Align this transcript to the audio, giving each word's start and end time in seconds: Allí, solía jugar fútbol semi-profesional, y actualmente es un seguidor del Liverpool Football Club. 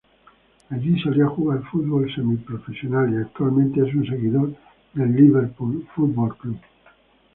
Allí, 0.71 0.99
solía 0.99 1.27
jugar 1.27 1.61
fútbol 1.65 2.11
semi-profesional, 2.15 3.13
y 3.13 3.17
actualmente 3.17 3.87
es 3.87 3.93
un 3.93 4.03
seguidor 4.07 4.55
del 4.95 5.15
Liverpool 5.15 5.87
Football 5.93 6.37
Club. 6.37 6.57